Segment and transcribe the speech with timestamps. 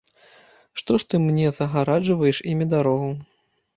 [0.81, 3.11] Што ты мне загараджваеш імі дарогу?